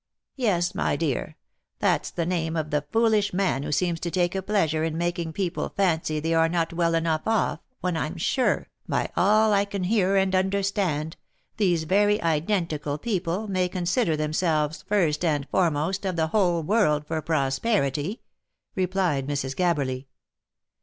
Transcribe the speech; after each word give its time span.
"Yes, 0.35 0.73
my 0.73 0.95
dear, 0.95 1.37
that's 1.77 2.09
the 2.09 2.25
name 2.25 2.55
of 2.55 2.71
the 2.71 2.87
foolish 2.91 3.33
man 3.33 3.61
who 3.61 3.71
seems 3.71 3.99
to 3.99 4.09
take 4.09 4.33
a 4.33 4.41
pleasure 4.41 4.83
in 4.83 4.97
making 4.97 5.31
people 5.33 5.73
fancy 5.77 6.19
they 6.19 6.33
are 6.33 6.49
not 6.49 6.73
well 6.73 6.95
enough 6.95 7.21
off", 7.27 7.59
when 7.81 7.95
I'm 7.95 8.17
sure, 8.17 8.67
by 8.89 9.11
all 9.15 9.53
I 9.53 9.63
can 9.63 9.83
hear 9.83 10.15
and 10.15 10.33
understand, 10.33 11.17
these 11.57 11.83
very 11.83 12.19
identical 12.23 12.97
people 12.97 13.47
may 13.47 13.69
consider 13.69 14.17
themselves 14.17 14.81
first 14.89 15.23
and 15.23 15.47
foremost 15.51 16.03
of 16.03 16.15
the 16.15 16.29
whole 16.29 16.63
world 16.63 17.05
for 17.05 17.21
prosperity," 17.21 18.23
replied 18.73 19.27
Mrs. 19.27 19.55
Gabberly. 19.55 20.07